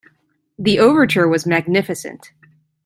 [0.57, 2.31] The overture was magnificent.